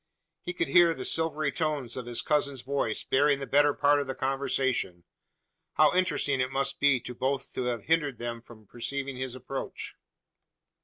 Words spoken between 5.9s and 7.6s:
interesting it must be to both